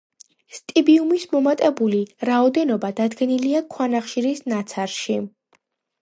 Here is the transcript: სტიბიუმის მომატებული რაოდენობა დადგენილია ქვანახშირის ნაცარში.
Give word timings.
სტიბიუმის 0.59 1.25
მომატებული 1.33 1.99
რაოდენობა 2.29 2.89
დადგენილია 2.99 3.61
ქვანახშირის 3.75 4.41
ნაცარში. 4.53 5.19